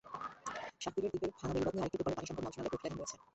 [0.83, 3.17] শাহপরীর দ্বীপের ভাঙা বেড়িবাঁধ নিয়ে আরেকটি প্রকল্প পানিসম্পদ মন্ত্রণালয়ে প্রক্রিয়াধীন রয়েছে।